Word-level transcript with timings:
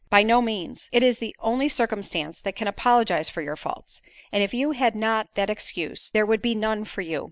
"By 0.09 0.23
no 0.23 0.41
means—it 0.41 1.03
is 1.03 1.19
the 1.19 1.35
only 1.39 1.69
circumstance 1.69 2.41
that 2.41 2.55
can 2.55 2.67
apologize 2.67 3.29
for 3.29 3.43
your 3.43 3.55
faults; 3.55 4.01
and 4.31 4.41
if 4.41 4.51
you 4.51 4.71
had 4.71 4.95
not 4.95 5.27
that 5.35 5.51
excuse, 5.51 6.09
there 6.09 6.25
would 6.25 6.41
be 6.41 6.55
none 6.55 6.85
for 6.85 7.01
you." 7.01 7.19